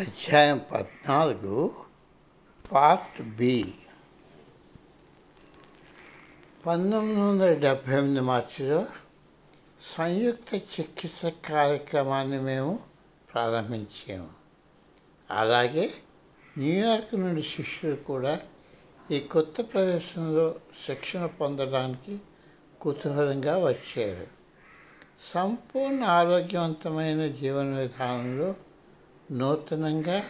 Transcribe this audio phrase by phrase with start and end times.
[0.00, 1.74] అధ్యాయం పద్నాలుగు
[2.72, 3.74] part B.
[6.66, 8.86] పంతొమ్మిది వందల డెబ్భై ఎనిమిది మార్చిలో
[9.98, 12.78] సంయుక్త చికిత్స కార్యక్రమాన్ని మేము
[13.34, 14.28] ప్రారంభించాము.
[15.30, 15.94] అలాగే
[16.58, 18.40] న్యూయార్క్ నుండి శిష్యులు కూడా
[19.10, 20.54] ఈ కొత్త ప్రదేశంలో
[20.86, 22.18] శిక్షణ పొందడానికి
[22.80, 24.26] కుతూహలంగా వచ్చారు.
[25.34, 28.54] సంపూర్ణ ఆరోగ్యవంతమైన జీవన విధానంలో
[29.30, 30.22] నూతనంగా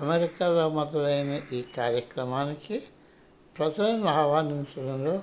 [0.00, 2.82] అమెరికాలో మొదలైన ఈ కార్యక్రమానికి
[3.58, 5.22] ప్రజలను ఆహ్వానించడంలో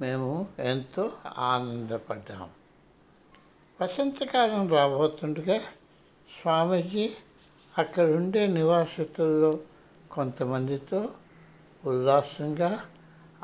[0.00, 2.50] మేము ఎంతో ఆనందపడ్డాం.
[3.82, 5.58] వసంతకాలం రాబోతుండగా
[6.42, 7.10] స్వామీజీ
[7.78, 9.52] అక్కడుండే నివాసితుల్లో
[10.10, 11.08] కొంతమందితో
[11.84, 12.80] ఉల్లాసంగా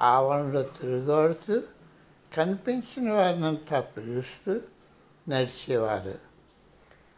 [0.01, 1.63] ఆవరణలో తిరుగాడుతూ
[2.35, 4.61] కనిపించిన వారినంతా పిలుస్తూ
[5.29, 6.15] నడిచేవారు.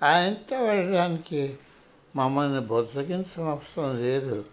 [0.05, 1.59] ఆయనతో వెళ్ళడానికి
[2.16, 4.44] మమ్మల్ని బొజ్జగించిన అవసరం లేదు.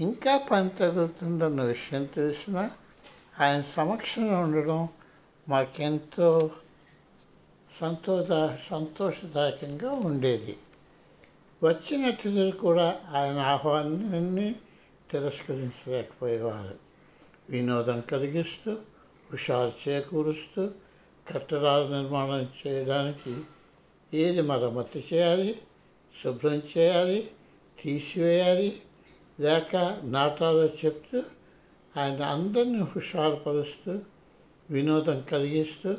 [0.00, 2.70] ఇంకా పని తగ్గుతుందన్న విషయం తెలిసినా
[3.40, 4.88] ఆయన సమక్షంలో ఉండడం
[5.48, 6.50] మాకెంతో
[7.80, 8.28] సంతోష
[8.70, 10.56] సంతోషదాయకంగా ఉండేది.
[11.62, 14.54] వచ్చిన అతిథులు కూడా ఆయన ఆహ్వానాన్ని
[15.10, 16.74] తిరస్కరించలేకపోయేవారు.
[17.48, 18.72] వినోదం కలిగిస్తూ
[19.32, 20.70] హుషారు చేకూరుస్తూ
[21.32, 23.40] కట్టడాల నిర్మాణం చేయడానికి
[24.14, 25.60] ఏది మరమ్మతు చేయాలి?
[26.20, 27.30] శుభ్రం చేయాలి
[27.82, 28.82] తీసివేయాలి.
[29.40, 31.22] లేక నాటాలో చెప్తూ
[31.96, 33.98] ఆయన అందరినీ హుషారుపరుస్తూ
[34.70, 35.94] వినోదం కలిగిస్తూ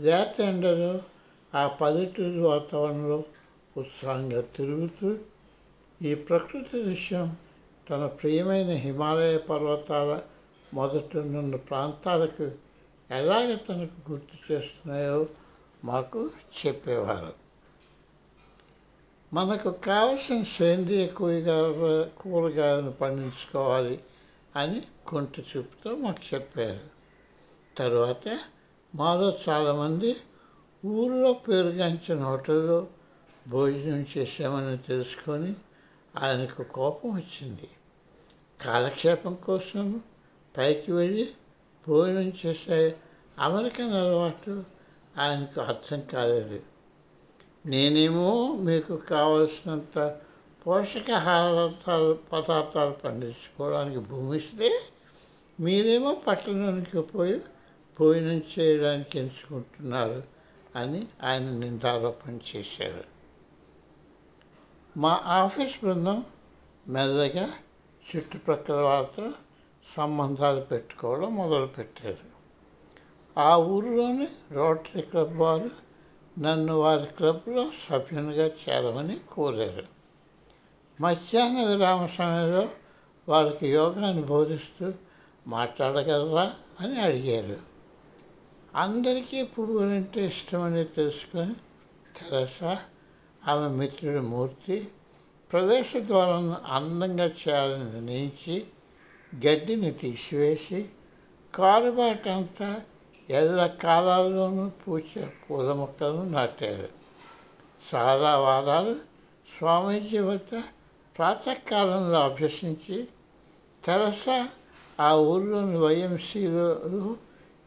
[0.00, 1.00] లేత ఎండలో
[1.54, 3.24] ఆ పల్లెటూరు వాతావరణంలో
[3.76, 5.18] ఉత్సాహంగా తిరుగుతూ
[6.02, 7.36] ఈ ప్రకృతి దృశ్యం
[7.90, 10.20] తన ప్రియమైన హిమాలయ పర్వతాల
[10.74, 12.50] మొదటనున్న ప్రాంతాలకు
[13.10, 15.26] ఎలాగ తనకు గుర్తు చేస్తున్నాయో
[15.84, 16.30] మాకు
[16.66, 17.39] చెప్పేవారు.
[19.32, 24.00] మనకు కావలసిన సేంద్రియ కూరగాయలు కూరగాయలను పండించుకోవాలి
[24.56, 26.80] అని కొంట చూపుతో మాకు చెప్పారు.
[27.76, 28.38] తర్వాత
[28.94, 30.16] మాలో చాలామంది
[30.84, 32.86] ఊళ్ళో పేరుగాంచిన హోటల్లో
[33.48, 35.54] భోజనం చేసామని తెలుసుకొని
[36.18, 37.68] ఆయనకు కోపం వచ్చింది.
[38.60, 40.00] కాలక్షేపం కోసం
[40.58, 41.28] పైకి వెళ్ళి
[41.88, 42.96] భోజనం చేసే
[43.38, 44.64] అమెరికన్ అలవాటు
[45.18, 46.60] ఆయనకు అర్థం కాలేదు.
[47.66, 50.16] నేనేమో మీకు కావలసినంత
[50.66, 51.72] పోషకాహార
[52.32, 54.70] పదార్థాలు పండించుకోవడానికి భూమి ఇస్తే
[55.60, 57.40] మీరేమో పట్టణానికి పోయి
[58.00, 60.22] భోజనం చేయడానికి ఎంచుకుంటున్నారు
[60.76, 63.04] అని ఆయన నిందారోపణ చేశారు.
[64.96, 66.24] మా ఆఫీస్ బృందం
[66.88, 67.50] మెల్లగా
[68.16, 69.32] చుట్టుప్రక్కల వారితో
[69.96, 72.30] సంబంధాలు పెట్టుకోవడం మొదలుపెట్టారు.
[73.40, 75.89] ఆ ఊరిలోని రోటరీ క్లబ్ వారు
[76.40, 79.84] నన్ను వారి క్లబ్లో సభ్యునిగా చేరమని కోరారు.
[81.00, 82.68] మధ్యాహ్న విరామ సమయంలో
[83.28, 84.92] వాళ్ళకి యోగాన్ని బోధిస్తూ
[85.46, 87.58] మాట్లాడగలరా అని అడిగారు.
[88.76, 91.54] అందరికీ పువ్వులంటే ఇష్టమని తెలుసుకొని
[92.16, 92.78] తెరసా
[93.46, 94.88] ఆమె మిత్రుడి మూర్తి
[95.52, 98.66] ప్రవేశ ద్వారం అందంగా చేయాలని నిర్ణయించి
[99.32, 100.88] గడ్డిని తీసివేసి
[101.54, 102.82] కారుబాటంతా
[103.30, 106.88] ఎల్ల కాలాల్లోనూ పూసే పూల మొక్కలను నాటారు
[107.92, 108.94] చాలా వారాలు
[109.48, 110.62] స్వామీజీ వద్ద
[111.16, 113.08] ప్రాతకాలంలో అభ్యసించి
[113.84, 114.48] తెరసా
[115.00, 116.66] ఆ ఊళ్ళోని వైఎంసీలో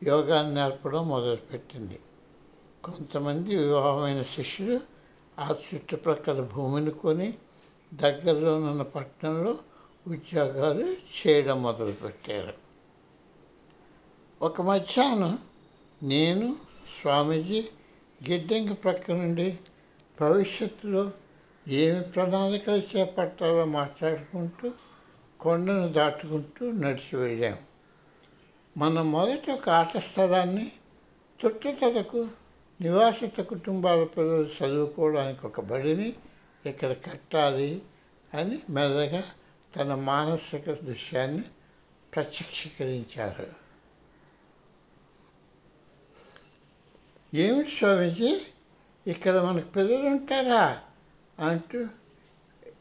[0.03, 1.99] యోగాన్ని నేర్పడం మొదలుపెట్టింది
[2.83, 4.79] కొంతమంది వివాహమైన శిష్యులు
[5.39, 7.29] ఆ చుట్టుప్రక్కల భూమిని కొని
[7.93, 9.53] దగ్గరలోనున్న పట్టణంలో
[10.07, 10.85] ఉద్యోగాలు
[11.15, 12.53] చేయడం మొదలుపెట్టారు.
[14.41, 15.33] ఒక మధ్యాహ్నం
[16.03, 16.55] నేను
[17.01, 17.69] స్వామీజీ
[18.29, 19.57] గిడ్డంగి ప్రక్క నుండి
[20.19, 21.11] భవిష్యత్తులో
[21.67, 24.71] ఏమి ప్రణాళికలు చేపట్టాలో మాట్లాడుకుంటూ
[25.39, 27.61] కొండను దాటుకుంటూ నడిచి వెళ్ళాము
[28.77, 30.71] మనం మొదటి ఒక ఆట స్థలాన్ని
[31.41, 32.27] తొట్టుతలకు
[32.81, 36.13] నివాసిత కుటుంబాల పిల్లలు చదువుకోవడానికి ఒక బడిని
[36.65, 37.81] ఇక్కడ కట్టాలి
[38.33, 39.23] అని మెల్లగా
[39.75, 41.43] తన మానసిక దృశ్యాన్ని
[42.13, 43.62] ప్రత్యక్షీకరించారు.
[47.35, 48.41] ఏమిటి స్వామీజీ?
[49.07, 50.81] ఇక్కడ మనకు పిల్లలు ఉంటారా?
[51.39, 51.87] అంటూ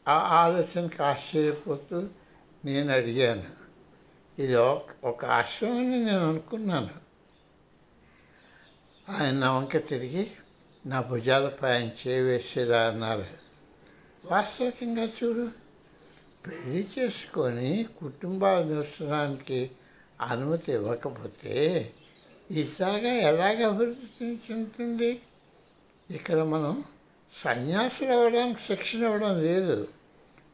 [0.07, 2.07] ఆ ఆలోచనకు ఆశ్చర్యపోతూ
[2.65, 3.43] నేను అడిగాను.
[4.41, 6.89] ఇది ఒక ఒక ఆశ్రమం అని నేను అనుకున్నాను.
[9.09, 10.31] ఆయన నా వంక తిరిగి
[10.85, 13.25] నా భుజాలపై ఆయన చేవేసేలా అన్నారు.
[14.25, 15.49] వాస్తవికంగా చూడు
[16.47, 19.71] పెళ్ళి చేసుకొని కుటుంబాలు నివసడానికి
[20.21, 21.93] అనుమతి ఇవ్వకపోతే
[22.51, 25.21] ఈ జాగా ఎలాగ అభివృద్ధి చెందుతుంది?
[26.09, 26.83] ఇక్కడ మనం
[27.33, 29.87] సన్యాసులు అవ్వడానికి శిక్షణ ఇవ్వడం లేదు.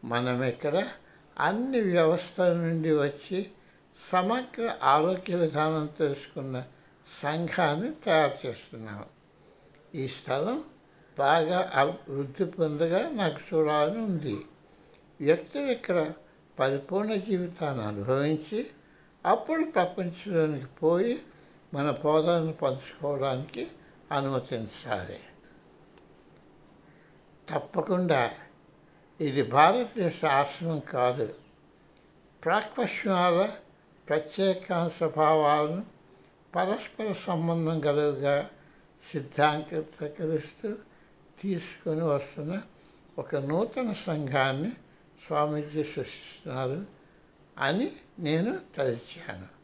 [0.06, 0.88] మనం ఇక్కడ
[1.40, 3.50] అన్ని వ్యవస్థల నుండి వచ్చి
[4.12, 6.64] సమగ్ర ఆరోగ్య విధానం తెలుసుకున్న
[7.22, 9.06] సంఘాన్ని తయారు చేస్తున్నాం.
[9.96, 10.64] ఈ స్థలం
[11.20, 14.38] బాగా అభివృద్ధి పొందగా నాకు చూడాలని ఉంది.
[15.22, 16.14] వ్యక్తులు ఇక్కడ
[16.60, 18.68] పరిపూర్ణ జీవితాన్ని అనుభవించి
[19.26, 21.20] అప్పుడు ప్రపంచంలోనికి పోయి
[21.74, 23.68] మన బోధనను పంచుకోవడానికి
[24.12, 25.20] అనుమతించాలి.
[27.50, 28.32] తప్పకుండా
[29.22, 31.36] ఇది భారతదేశ ఆశ్రమం కాదు.
[32.44, 33.52] ప్రాక్పశ్చిమాల
[34.10, 35.86] ప్రత్యేక స్వభావాలను
[36.56, 38.50] పరస్పర సంబంధం కలుగుగా
[39.12, 40.76] సిద్ధాంతీకరిస్తూ
[41.42, 42.62] తీసుకొని వస్తున్న
[43.20, 44.72] ఒక నూతన సంఘాన్ని
[45.28, 46.86] స్వామీజీ సృష్టిస్తున్నారు
[47.58, 49.59] అని నేను తలిచాను.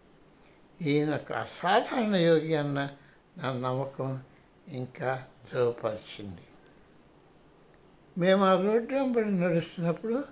[0.82, 2.90] ఈయన ఒక అసాధారణ యోగి అన్న
[3.38, 4.22] నా నమ్మకం
[4.68, 5.24] ఇంకా
[5.54, 6.42] దృఢపరిచింది.
[8.18, 10.24] మేము ఆ రోడ్డు వెంబడి నడుస్తున్నప్పుడు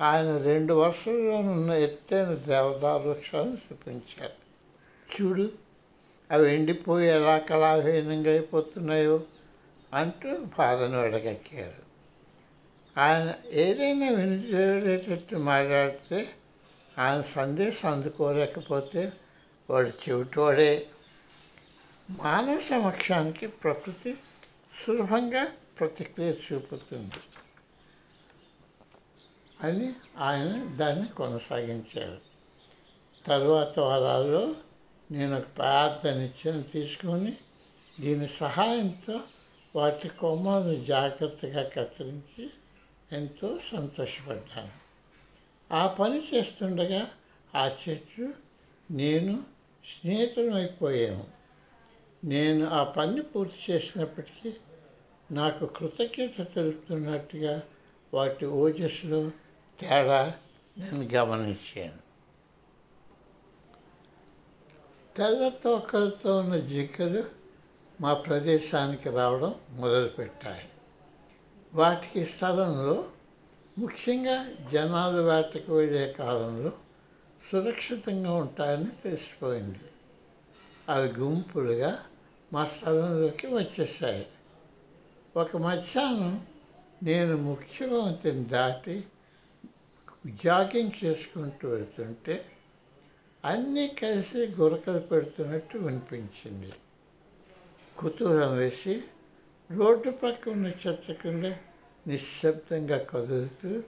[0.00, 4.48] ఆయన రెండు వరుసల్లోనున్న ఎత్తైన దేవదారు వృక్షాలను చూపించారు.
[5.16, 5.52] చూడు
[6.30, 9.20] అవి ఎండిపోయి ఎలా కళాహీనంగా అయిపోతున్నాయో
[9.94, 11.88] అంటూ బాధను అడగక్కారు.
[13.00, 16.28] ఆయన ఏదైనా వినిచేటట్టు మాట్లాడితే
[16.98, 19.12] ఆయన సందేశం అందుకోలేకపోతే
[19.70, 20.86] వాడు చెవిటోడే
[22.10, 24.16] మానవ సమక్షానికి ప్రకృతి
[24.74, 25.44] సులభంగా
[25.80, 27.20] ప్రతిక్రియ చూపుతుంది.
[29.62, 32.18] అని ఆయన దాన్ని కొనసాగించారు
[33.26, 34.54] తరువాత వారాల్లో
[35.10, 37.36] నేను ఒక ప్రార్థన ఇచ్చిన తీసుకొని
[38.00, 39.20] దీని సహాయంతో
[39.76, 42.50] వాటి కొమ్మను జాగ్రత్తగా కత్తిరించి
[43.12, 44.72] ఎంతో సంతోషపడ్డాను.
[45.74, 47.10] ఆ పని చేస్తుండగా
[47.54, 48.34] ఆ చెట్టు
[48.90, 49.57] నేను
[49.88, 51.26] స్నేహితులమైపోయాము
[52.24, 54.54] నేను ఆ పని పూర్తి చేసినప్పటికీ
[55.30, 57.62] నాకు కృతజ్ఞత తెలుపుతున్నట్టుగా
[58.14, 59.30] వాటి ఓజస్సులో
[59.80, 60.34] తేడా
[60.78, 62.08] నేను గమనించాను.
[65.16, 67.24] తెల్ల తోకలతో ఉన్న జింకలు
[68.00, 70.68] మా ప్రదేశానికి రావడం మొదలుపెట్టాయి.
[71.74, 73.04] వాటికి స్థలంలో
[73.78, 76.72] ముఖ్యంగా జనాలు వేటకు వెళ్ళే కాలంలో
[77.50, 79.78] సురక్షితంగా ఉంటాయని తెలిసిపోయింది.
[80.88, 82.04] అవి గుంపులుగా
[82.52, 84.26] మా స్థలంలోకి వచ్చేసాయి
[85.36, 86.46] ఒక మధ్యాహ్నం
[87.02, 89.04] నేను ముఖ్యమంత్రిని దాటి
[90.44, 92.44] జాగింగ్ చేసుకుంటూ వెళ్తుంటే
[93.44, 96.72] అన్నీ కలిసి గురకలు పెడుతున్నట్టు వినిపించింది.
[97.98, 99.02] కుతూహలం వేసి
[99.70, 101.44] రోడ్డు పక్క ఉన్న చెట్ల కింద
[102.06, 103.82] నిశ్శబ్దంగా కదులుతూ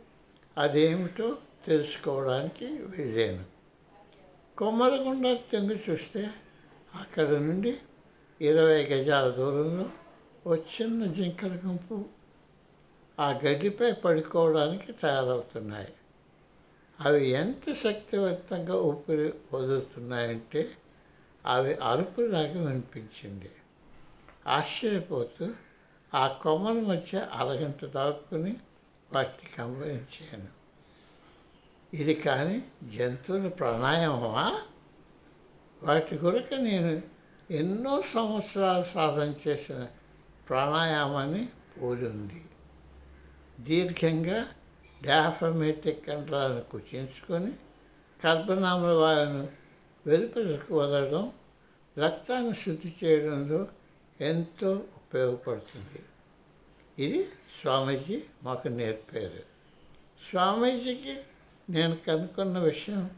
[0.59, 3.45] అదేమిటో తెలుసుకోవడానికి వెళ్ళాను
[4.59, 5.39] కొమ్మల గుండా
[5.91, 6.31] చూస్తే
[6.95, 7.79] అక్కడ నుండి
[8.41, 9.91] ఇరవై గజాల దూరంలో
[10.47, 12.05] ఓ చిన్న జింకల గుంపు
[13.21, 15.93] ఆ గడ్డిపై పడుకోవడానికి తయారవుతున్నాయి.
[17.01, 20.71] అవి ఎంత శక్తివంతంగా ఊపిరి వదులుతున్నాయంటే
[21.47, 23.51] అవి అరుపులాగా వినిపించింది.
[24.47, 25.55] ఆశ్చర్యపోతూ
[26.15, 28.57] ఆ కొమ్మల మధ్య అరగంట దాక్కుని
[29.13, 30.60] వాటిని గమనించాను.
[31.95, 32.63] ఇది కానీ
[32.97, 34.63] జంతువుల ప్రాణాయామమా
[35.83, 37.03] వాటి కొరకు నేను
[37.51, 39.87] ఎన్నో సంవత్సరాలు సాధన చేసిన
[40.49, 42.43] ప్రాణాయామాన్ని పోలి ఉంది
[43.61, 44.47] దీర్ఘంగా
[45.05, 47.53] డాఫమెటిక్ కంట్రాలను కుచించుకొని
[48.23, 49.49] కర్బనామల వాయును
[50.07, 51.33] వెలుపలకు వదలడం
[51.99, 53.69] రక్తాన్ని శుద్ధి చేయడంలో
[54.21, 56.01] ఎంతో ఉపయోగపడుతుంది.
[56.99, 57.29] ఇది
[57.61, 59.43] స్వామీజీ మాకు నేర్పారు.
[60.31, 61.19] స్వామీజీకి
[61.71, 63.11] నేను కనుక్కున్న విషయం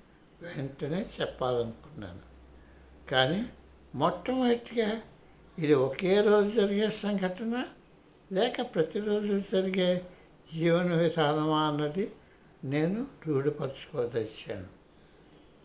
[0.42, 2.24] వెంటనే చెప్పాలనుకున్నాను.
[3.10, 3.46] కానీ
[3.94, 5.00] మొట్టమొదటిగా
[5.58, 7.64] ఇది ఒకే రోజు జరిగే సంఘటన
[8.32, 9.90] లేక ప్రతిరోజు జరిగే
[10.54, 12.12] జీవన విధానమా అన్నది
[12.64, 14.70] నేను రూఢిపరచుకోదచ్చాను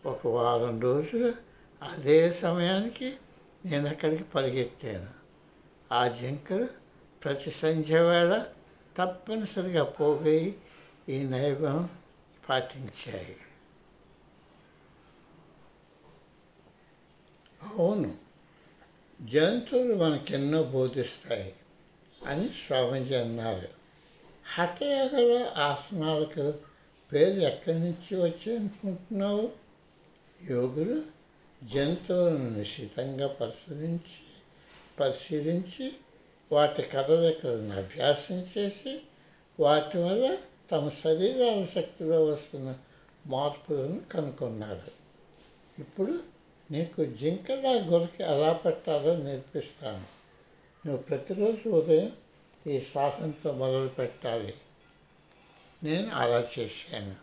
[0.08, 1.34] ఒక వారం రోజులు
[1.82, 3.14] అదే సమయానికి
[3.64, 5.10] నేను అక్కడికి పరిగెత్తాను.
[5.94, 6.68] ఆ జింకలు
[7.24, 8.44] ప్రతి సంధ్య వేళ
[8.98, 10.56] తప్పనిసరిగా పోగయి
[11.08, 11.88] ఈ నైవం
[12.48, 13.36] పాటించాయి
[17.62, 18.16] అవును
[19.22, 21.54] జంతువులు మనకెన్నో బోధిస్తాయి
[22.26, 23.68] అని స్వామీజీ అన్నారు.
[24.54, 26.54] హఠయోగల ఆసనాలకు
[27.12, 29.52] పేరు ఎక్కడి నుంచి వచ్చి అనుకుంటున్నావు?
[30.50, 31.02] యోగులు
[31.64, 34.18] జంతువులను నిశ్చితంగా పరిశీలించి
[35.00, 35.92] పరిశీలించి
[36.52, 39.00] వాటి కదలికలను అభ్యాసం చేసి
[39.60, 40.38] వాటి వల్ల
[40.72, 42.74] తమ శరీరాల శక్తిలో వస్తున్న
[43.26, 44.98] మార్పులను కనుగొన్నారు
[45.78, 46.22] ఇప్పుడు
[46.70, 50.04] నీకు జింకలా గురికి ఎలా పెట్టాలో నేర్పిస్తాను.
[50.86, 52.12] నువ్వు ప్రతిరోజు ఉదయం
[52.66, 54.54] ఈ శ్వాసంతో మొదలు పెట్టాలి.
[55.84, 57.16] నేను అలా చేశాను.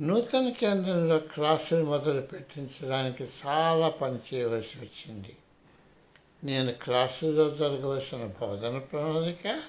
[0.00, 5.36] నూతన కేంద్రంలో క్లాసులు మొదలు పెట్టించడానికి చాలా పని చేయవలసి వచ్చింది.
[6.44, 9.62] నేను క్లాసులో జరగవలసిన బోధన ప్రణాళిక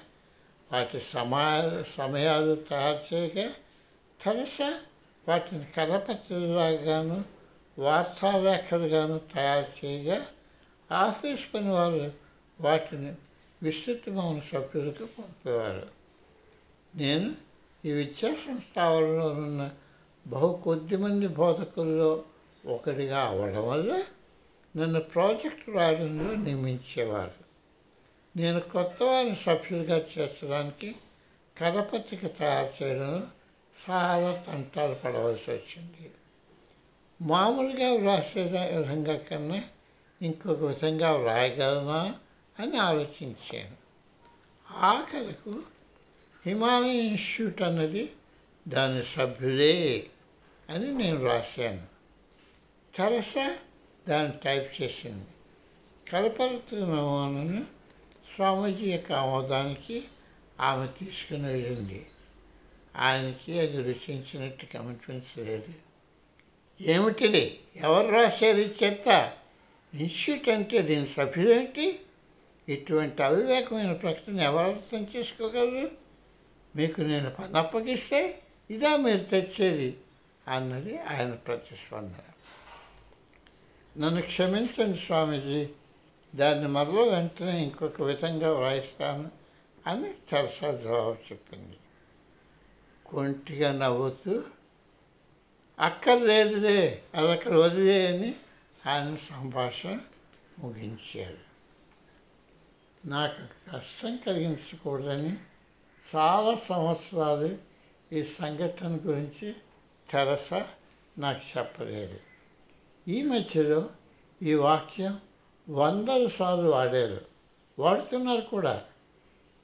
[0.72, 1.44] వాటి సమా
[1.96, 3.52] సమయాలు తయారు చేయగా
[4.26, 4.80] తలసా
[5.28, 7.24] వాటిని కరపత్రిలాగాను
[7.78, 10.26] వార్తాలేఖలుగాను తయారు చేయగా
[10.92, 12.12] ఆఫీస్ పని వాళ్ళు
[12.60, 13.14] వాటిని
[13.62, 15.86] విస్తృతమైన సభ్యులకు పంపేవారు.
[16.96, 17.34] నేను
[17.84, 19.70] ఈ విద్యా సంస్థావరణలో ఉన్న
[20.26, 22.22] బహు కొద్ది మంది బోధకుల్లో
[22.66, 24.02] ఒకటిగా అవడం వల్ల
[24.76, 27.39] నన్ను ప్రాజెక్ట్ రాయడంలో నియమించేవారు.
[28.40, 30.96] నేను కొత్త వారిని సభ్యులుగా చేర్చడానికి
[31.58, 33.22] కరపత్రిక తయారు చేయడంలో
[33.90, 36.10] చాలా తంటాలు పడవలసి వచ్చింది.
[37.22, 38.42] మామూలుగా వ్రాసే
[38.76, 39.64] విధంగా కన్నా
[40.22, 42.14] ఇంకొక విధంగా వ్రాయగలనా
[42.58, 43.76] అని ఆలోచించాను.
[44.70, 45.62] ఆఖరకు
[46.46, 48.12] హిమాలయ ఇన్స్టిట్యూట్ అన్నది
[48.68, 50.06] దాని సభ్యులే
[50.70, 51.82] అని నేను రాశాను.
[52.96, 53.56] తెరసా
[54.08, 55.26] దాన్ని టైప్ చేసింది.
[56.12, 57.79] కలపరుతున్న నమూనను
[58.36, 60.04] స్వామీజీ యొక్క ఆమోదానికి
[60.60, 62.06] ఆమె తీసుకుని వెళ్ళింది.
[62.96, 65.72] ఆయనకి అది రుచించినట్టు కనిపించలేదు
[66.80, 67.60] ఏమిటిది?
[67.76, 69.32] ఎవరు రాశారు చెత్త?
[69.94, 71.98] ఇన్స్టిట్యూట్ అంటే దీని సభ్యులేంటి
[72.68, 75.90] ఇటువంటి అవివేకమైన ప్రకటన ఎవరు అర్థం చేసుకోగలరు?
[76.76, 78.38] మీకు నేను పని అప్పగిస్తే
[78.70, 79.96] ఇదా మీరు తెచ్చేది?
[80.48, 82.32] అన్నది ఆయన ప్రతిస్పందన.
[84.04, 85.68] నన్ను క్షమించండి స్వామీజీ.
[86.34, 89.30] దాన్ని మరలో వెంటనే ఇంకొక విధంగా వ్రాయిస్తాను
[89.86, 91.76] అని తెరసా జవాబు చెప్పింది.
[93.06, 94.42] కొంటిగా నవ్వుతూ
[95.80, 98.34] అక్కర్లేదులే అది అక్కడ వదిలే అని
[98.86, 99.98] ఆయన సంభాషణ
[100.58, 101.50] ముగించాడు.
[103.08, 105.36] నాకు కష్టం కలిగించకూడదని
[106.16, 107.58] చాలా సంవత్సరాలు
[108.12, 109.54] ఈ సంఘటన గురించి
[110.10, 110.52] తెరస
[111.18, 112.20] నాకు చెప్పలేదు.
[113.08, 113.90] ఈ మధ్యలో
[114.42, 115.20] ఈ వాక్యం
[115.68, 117.20] వందల సార్లు వాడారు.
[117.78, 118.84] వాడుతున్నారు కూడా.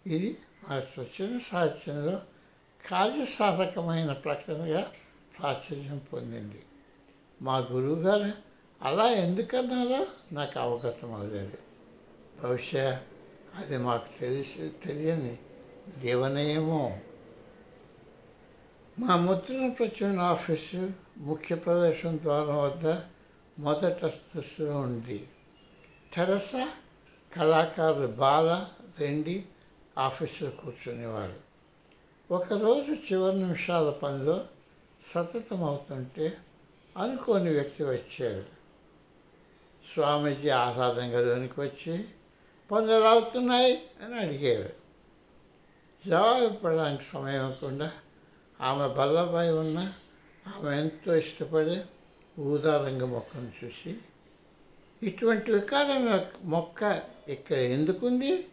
[0.06, 0.36] ఇది
[0.68, 2.20] మా స్వచ్ఛన సాహిత్యంలో
[2.90, 4.92] కార్యసాధకమైన ప్రకటనగా
[5.38, 6.62] ప్రాచుర్యం పొందింది.
[7.42, 8.32] మా గురువుగారు
[8.82, 11.58] అలా ఎందుకన్నారో నాకు అవగతం అవ్వలేదు.
[12.44, 13.02] బహుశా
[13.54, 15.38] అది మాకు తెలిసి తెలియని
[15.98, 16.98] దేవనయేమో.
[18.98, 23.00] మా ముద్రణ ప్రచురణ ఆఫీసు ముఖ్య ప్రవేశం ద్వారం వద్ద
[23.58, 25.28] మొదట దృష్టిలో ఉంది.
[26.16, 26.52] తెరస
[27.36, 28.66] కళాకారులు బాల
[28.98, 29.44] రెండి
[29.98, 31.38] ఆఫీసులో కూర్చునేవారు.
[32.30, 34.44] ఒకరోజు చివరి నిమిషాల పనిలో
[35.12, 36.36] సతతం అవుతుంటే
[36.96, 38.44] అనుకోని వ్యక్తి వచ్చారు
[39.84, 42.04] స్వామీజీ ఆహ్లాదం గదిలోనికి వచ్చి
[42.70, 44.72] పనులు అవుతున్నాయి అని అడిగారు
[46.04, 47.92] జవాబు ఇవ్వడానికి సమయం ఇవ్వకుండా
[48.60, 49.78] ఆమె బల్లపై ఉన్న
[50.46, 51.84] ఆమె ఎంతో ఇష్టపడే
[52.40, 53.96] ఊదా రంగు మొక్కను చూసి
[55.06, 58.48] ఇటువంటి వికారమైన మొక్క ఇక్కడ ఎందుకుంది?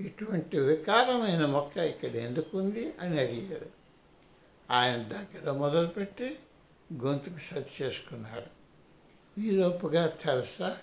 [0.00, 3.70] ఇటువంటి వికారమైన మొక్క ఇక్కడ ఎందుకుంది అని అడిగారు
[4.70, 6.38] ఆయన దగ్గర మొదలుపెట్టి
[6.92, 8.50] గొంతుకు సరి చేసుకున్నాడు.
[9.40, 10.78] ఈలోపుగా తెరసా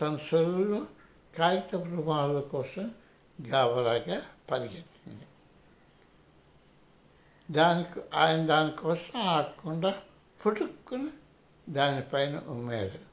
[0.00, 0.86] తన సొరువులు
[1.38, 2.90] కాగిత ప్రమాణాల కోసం
[3.48, 5.26] గాబరాగా పరిగెత్తింది.
[7.50, 10.02] దానికి ఆయన దానికోసం ఆడకుండా
[10.46, 11.10] పుట్టుకుని
[11.68, 13.11] దానిపైన ఉమ్మారు